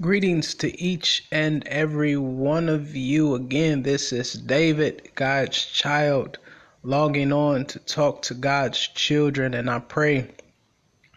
[0.00, 3.34] Greetings to each and every one of you.
[3.34, 6.38] Again, this is David, God's child,
[6.82, 9.52] logging on to talk to God's children.
[9.52, 10.30] And I pray,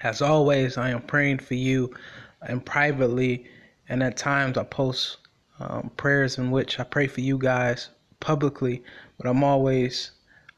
[0.02, 1.96] as always, I am praying for you
[2.42, 3.46] and privately.
[3.88, 5.16] And at times I post
[5.62, 7.88] um, prayers in which I pray for you guys
[8.20, 8.84] publicly,
[9.18, 10.12] but I'm always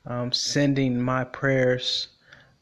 [0.08, 2.08] um, sending my prayers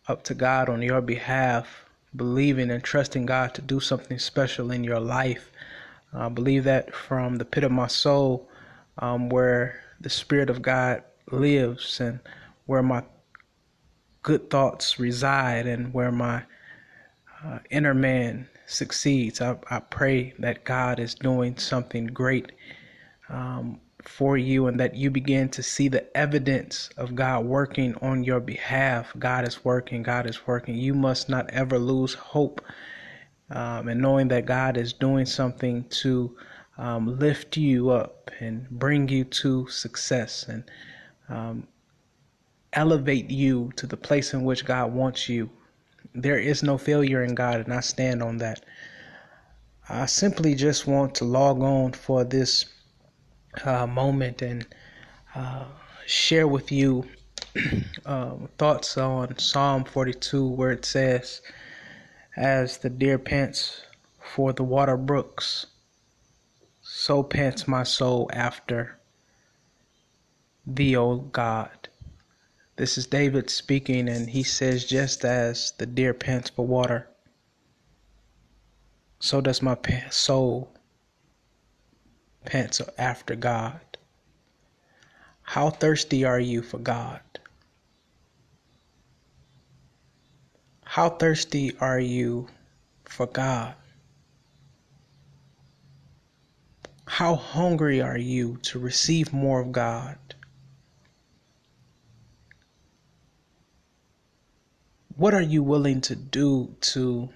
[0.09, 1.82] up to God on your behalf,
[2.16, 5.52] believing and trusting God to do something special in your life.
[6.13, 8.49] I believe that from the pit of my soul,
[8.99, 12.20] um, where the Spirit of God lives and
[12.66, 13.03] where my
[14.22, 16.44] good thoughts reside and where my
[17.44, 19.41] uh, inner man succeeds.
[19.41, 22.52] I, I, pray that God is doing something great
[23.30, 28.23] um, for you and that you begin to see the evidence of God working on
[28.23, 29.13] your behalf.
[29.17, 30.75] God is working, God is working.
[30.75, 32.61] You must not ever lose hope
[33.49, 36.35] um, and knowing that God is doing something to
[36.77, 40.63] um, lift you up and bring you to success and
[41.30, 41.67] um,
[42.73, 45.50] elevate you to the place in which God wants you.
[46.16, 48.66] There is no failure in God, and I stand on that.
[49.89, 52.66] I simply just want to log on for this
[53.64, 54.66] uh, moment and
[55.36, 55.66] uh,
[56.06, 57.06] share with you
[58.06, 61.42] uh, thoughts on Psalm 42, where it says,
[62.36, 63.86] as the deer pants
[64.20, 65.68] for the water brooks,
[66.81, 68.98] so pants my soul after
[70.66, 71.90] thee, O God.
[72.76, 77.08] This is David speaking, and he says, Just as the deer pants for water,
[79.20, 79.78] so does my
[80.09, 80.74] soul
[82.45, 83.80] pants after God.
[85.41, 87.22] How thirsty are you for God?
[90.83, 92.47] How thirsty are you
[93.05, 93.75] for God?
[97.05, 100.17] How hungry are you to receive more of God?
[105.16, 107.29] What are you willing to do to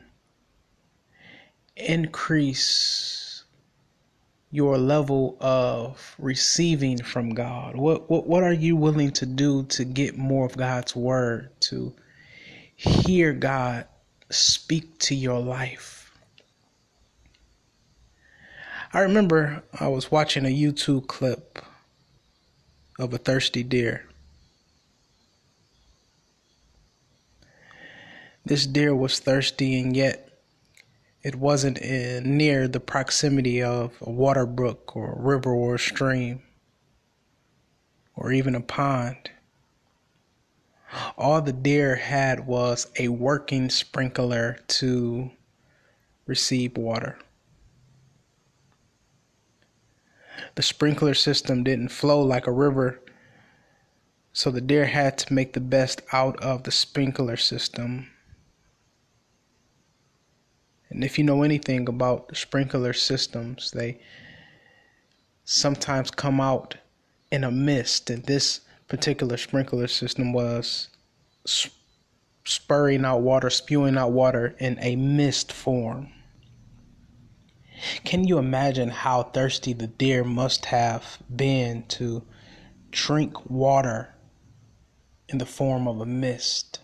[1.75, 3.26] increase
[4.51, 7.75] your level of receiving from God?
[7.75, 11.93] What what what are you willing to do to get more of God's word to
[12.77, 13.85] hear God
[14.29, 16.11] speak to your life.
[18.93, 21.59] I remember I was watching a YouTube clip
[22.99, 24.05] of a thirsty deer.
[28.45, 30.36] This deer was thirsty, and yet
[31.23, 35.79] it wasn't in, near the proximity of a water brook or a river or a
[35.79, 36.41] stream
[38.15, 39.29] or even a pond.
[41.17, 45.31] All the deer had was a working sprinkler to
[46.25, 47.19] receive water.
[50.55, 52.99] The sprinkler system didn't flow like a river,
[54.33, 58.07] so the deer had to make the best out of the sprinkler system.
[60.89, 63.99] And if you know anything about sprinkler systems, they
[65.43, 66.77] sometimes come out
[67.31, 70.89] in a mist, and this particular sprinkler system was
[72.45, 76.11] spurring out water, spewing out water in a mist form.
[78.05, 82.23] Can you imagine how thirsty the deer must have been to
[82.91, 84.15] drink water
[85.27, 86.79] in the form of a mist?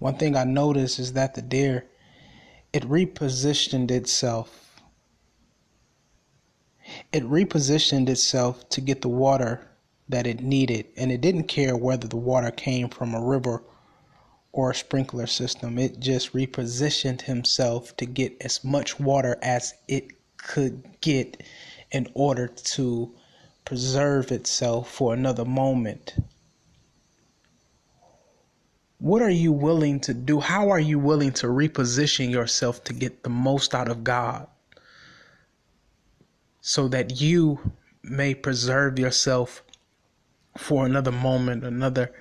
[0.00, 1.86] One thing I noticed is that the deer
[2.72, 4.70] it repositioned itself
[7.12, 9.68] it repositioned itself to get the water
[10.08, 13.62] that it needed, and it didn't care whether the water came from a river
[14.52, 15.78] or a sprinkler system.
[15.78, 21.42] It just repositioned himself to get as much water as it could get
[21.92, 23.14] in order to
[23.64, 26.16] preserve itself for another moment.
[29.00, 30.40] What are you willing to do?
[30.40, 34.46] How are you willing to reposition yourself to get the most out of God?
[36.60, 37.72] so that you
[38.02, 39.62] may preserve yourself
[40.56, 42.12] for another moment, another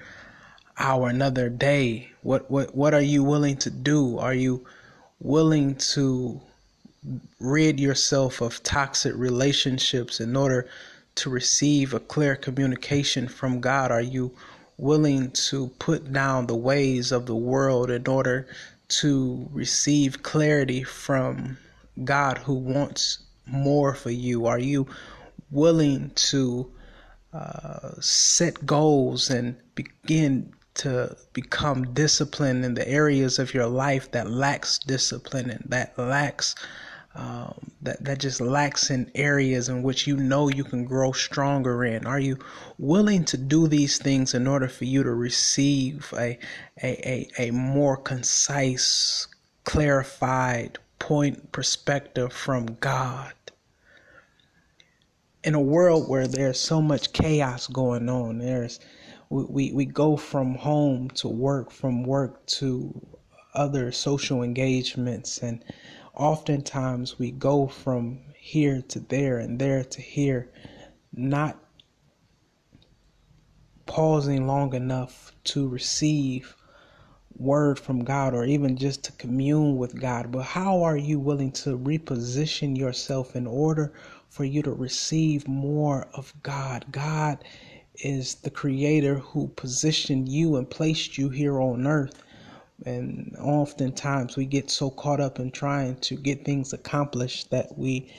[0.77, 2.09] hour, another day.
[2.21, 4.18] What what what are you willing to do?
[4.18, 4.65] Are you
[5.19, 6.42] willing to
[7.39, 10.68] rid yourself of toxic relationships in order
[11.15, 13.92] to receive a clear communication from God?
[13.92, 14.31] Are you
[14.79, 18.47] willing to put down the ways of the world in order
[18.87, 21.57] to receive clarity from
[22.03, 24.45] God who wants more for you?
[24.45, 24.87] Are you
[25.51, 26.71] willing to
[27.33, 34.31] uh, set goals and begin to become disciplined in the areas of your life that
[34.31, 36.55] lacks discipline and that lacks
[37.15, 41.83] um, that that just lacks in areas in which you know you can grow stronger
[41.83, 42.06] in?
[42.06, 42.38] Are you
[42.77, 46.38] willing to do these things in order for you to receive a
[46.83, 49.27] a, a, a more concise,
[49.63, 53.33] clarified point perspective from God?
[55.44, 58.79] In a world where there's so much chaos going on, there's
[59.29, 62.94] we, we, we go from home to work, from work to
[63.53, 65.63] other social engagements and
[66.19, 70.50] oftentimes we go from here to there and there to here,
[71.13, 71.57] not
[73.86, 76.56] pausing long enough to receive
[77.38, 80.30] word from God or even just to commune with God.
[80.31, 83.94] But how are you willing to reposition yourself in order
[84.30, 86.86] for you to receive more of God?
[86.92, 87.45] God
[88.04, 92.22] is the creator who positioned you and placed you here on earth
[92.85, 98.11] and oftentimes we get so caught up in trying to get things accomplished that we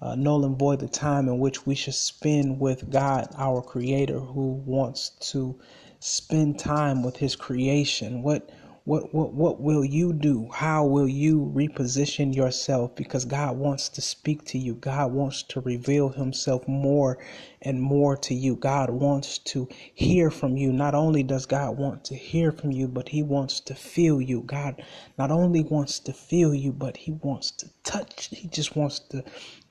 [0.00, 4.20] uh, null and void the time in which we should spend with God, our Creator,
[4.20, 5.58] who wants to
[6.00, 8.22] spend time with His creation.
[8.22, 8.50] What
[8.88, 10.48] what what what will you do?
[10.50, 12.96] How will you reposition yourself?
[12.96, 14.76] Because God wants to speak to you.
[14.76, 17.18] God wants to reveal himself more
[17.60, 18.56] and more to you.
[18.56, 20.72] God wants to hear from you.
[20.72, 24.40] Not only does God want to hear from you, but he wants to feel you.
[24.40, 24.82] God
[25.18, 28.30] not only wants to feel you, but he wants to touch.
[28.32, 29.22] He just wants to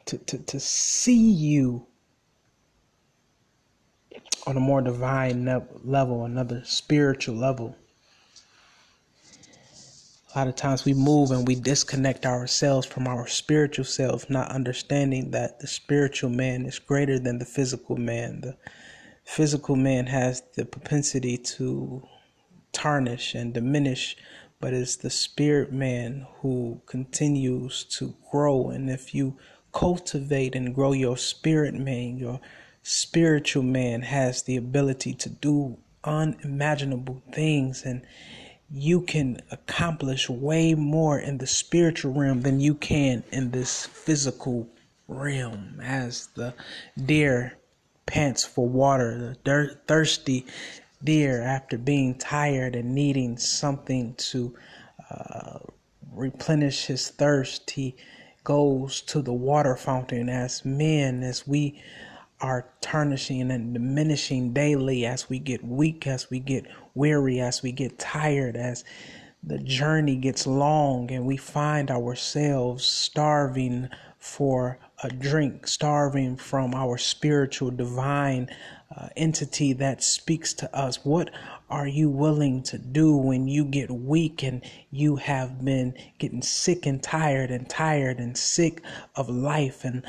[0.05, 1.87] to to, to see you
[4.45, 5.43] on a more divine
[5.83, 7.75] level, another spiritual level.
[10.37, 15.31] Lot of times we move and we disconnect ourselves from our spiritual self, not understanding
[15.31, 18.41] that the spiritual man is greater than the physical man.
[18.41, 18.55] The
[19.25, 22.07] physical man has the propensity to
[22.71, 24.15] tarnish and diminish,
[24.59, 28.69] but it's the spirit man who continues to grow.
[28.69, 29.39] And if you
[29.73, 32.39] cultivate and grow your spirit man, your
[32.83, 38.03] spiritual man has the ability to do unimaginable things and
[38.71, 44.67] you can accomplish way more in the spiritual realm than you can in this physical
[45.07, 45.79] realm.
[45.81, 46.53] As the
[47.05, 47.57] deer
[48.05, 50.45] pants for water, the thirsty
[51.03, 54.55] deer, after being tired and needing something to
[55.09, 55.59] uh,
[56.11, 57.95] replenish his thirst, he
[58.43, 60.29] goes to the water fountain.
[60.29, 61.81] As men, as we
[62.39, 67.71] are tarnishing and diminishing daily as we get weak, as we get weary, as we
[67.71, 68.83] get tired, as
[69.43, 73.89] the journey gets long and we find ourselves starving
[74.19, 78.49] for a drink, starving from our spiritual divine
[78.95, 81.05] uh, entity that speaks to us.
[81.05, 81.29] What
[81.69, 86.85] are you willing to do when you get weak and you have been getting sick
[86.85, 88.81] and tired and tired and sick
[89.15, 89.83] of life?
[89.83, 90.03] And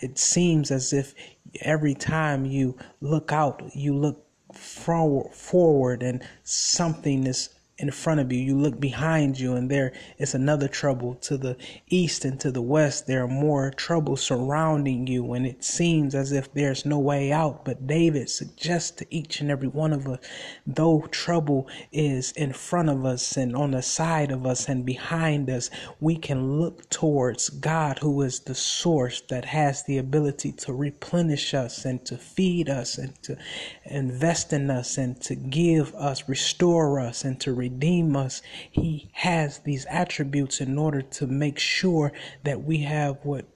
[0.00, 1.14] it seems as if
[1.60, 8.30] every time you look out, you look forward, forward and something is in front of
[8.30, 8.38] you.
[8.38, 11.56] You look behind you, and there is another trouble to the
[11.88, 13.06] east and to the west.
[13.06, 17.64] There are more troubles surrounding you, and it seems as if there's no way out.
[17.64, 20.18] But David suggests to each and every one of us,
[20.66, 25.48] though trouble is in front of us and on the side of us and behind
[25.48, 25.70] us,
[26.00, 31.54] we can look towards God, who is the source that has the ability to replenish
[31.54, 33.36] us and to feed us and to
[33.84, 37.69] invest in us and to give us, restore us, and to redeem
[38.16, 42.12] us, He has these attributes in order to make sure
[42.44, 43.46] that we have what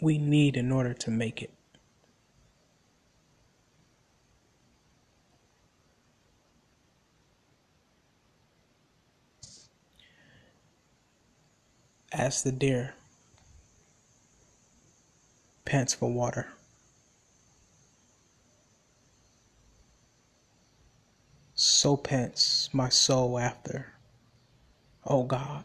[0.00, 1.52] we need in order to make it.
[12.12, 12.94] As the deer
[15.64, 16.48] pants for water.
[21.96, 23.94] Pants my soul after.
[25.06, 25.64] Oh God.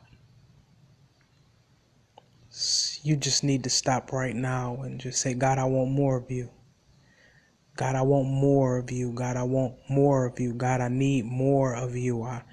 [3.03, 6.29] You just need to stop right now and just say, God, I want more of
[6.29, 6.49] you.
[7.77, 9.13] God, I want more of you.
[9.13, 10.53] God, I want more of you.
[10.53, 12.23] God, I need more of you.
[12.23, 12.43] I,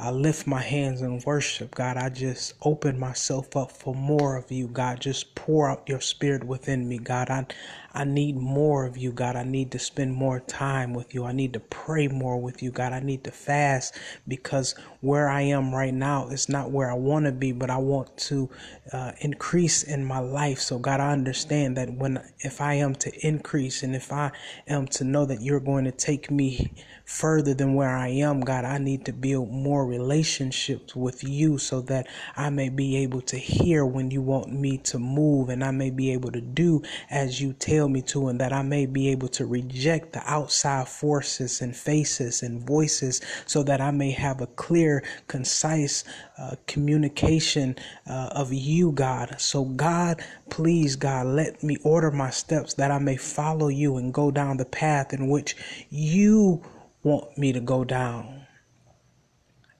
[0.00, 1.96] I lift my hands in worship, God.
[1.96, 5.00] I just open myself up for more of you, God.
[5.00, 7.30] Just pour out your spirit within me, God.
[7.30, 7.46] I,
[7.94, 9.36] I need more of you, God.
[9.36, 11.24] I need to spend more time with you.
[11.24, 12.92] I need to pray more with you, God.
[12.92, 17.26] I need to fast because where I am right now is not where I want
[17.26, 18.50] to be, but I want to
[18.92, 20.58] uh, increase in my life.
[20.60, 24.32] So, God, I understand that when if I am to increase and if I
[24.66, 26.72] am to know that you're going to take me
[27.04, 31.80] further than where I am, God, I need to build more relationships with you so
[31.82, 35.70] that I may be able to hear when you want me to move and I
[35.70, 39.08] may be able to do as you tell me to, and that I may be
[39.10, 44.40] able to reject the outside forces and faces and voices so that I may have
[44.40, 44.87] a clear,
[45.26, 46.04] concise
[46.38, 47.76] uh, communication
[48.06, 49.36] uh, of you, God.
[49.38, 54.12] So, God, please, God, let me order my steps that I may follow you and
[54.14, 55.56] go down the path in which
[55.90, 56.62] you
[57.02, 58.46] want me to go down.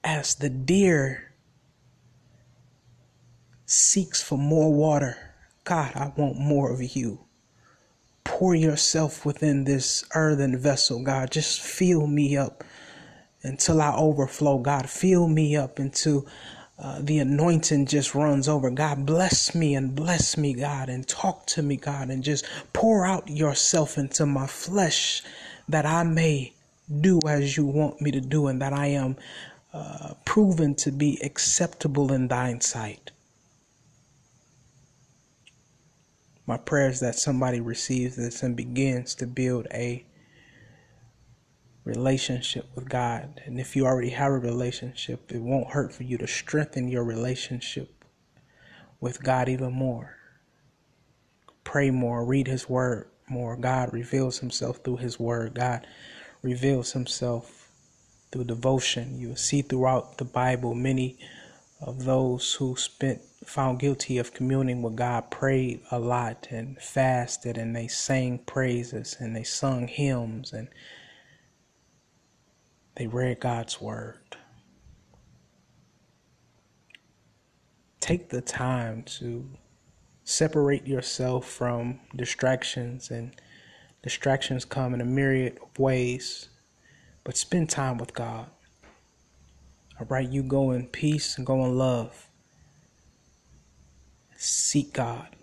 [0.04, 1.32] As the deer
[3.66, 5.16] seeks for more water,
[5.64, 7.20] God, I want more of you.
[8.24, 11.30] Pour yourself within this earthen vessel, God.
[11.30, 12.64] Just fill me up
[13.42, 14.88] until I overflow, God.
[14.88, 16.26] Fill me up until
[16.78, 18.70] uh, the anointing just runs over.
[18.70, 23.04] God, bless me and bless me, God, and talk to me, God, and just pour
[23.06, 25.22] out yourself into my flesh
[25.68, 26.52] that I may
[27.00, 29.16] do as you want me to do and that I am
[29.72, 33.10] uh, proven to be acceptable in thine sight.
[36.46, 40.04] My prayer is that somebody receives this and begins to build a
[41.88, 43.40] relationship with God.
[43.44, 47.04] And if you already have a relationship, it won't hurt for you to strengthen your
[47.04, 48.04] relationship
[49.00, 50.16] with God even more.
[51.64, 53.56] Pray more, read His Word more.
[53.56, 55.54] God reveals Himself through His Word.
[55.54, 55.86] God
[56.42, 57.68] reveals himself
[58.30, 59.18] through devotion.
[59.18, 61.18] You will see throughout the Bible many
[61.80, 67.56] of those who spent found guilty of communing with God prayed a lot and fasted
[67.56, 70.68] and they sang praises and they sung hymns and
[72.98, 74.18] they read God's word.
[78.00, 79.48] Take the time to
[80.24, 83.34] separate yourself from distractions and
[84.02, 86.48] Distractions come in a myriad of ways,
[87.24, 88.46] but spend time with God.
[89.98, 92.28] All right, you go in peace and go in love.
[94.36, 95.34] Seek God.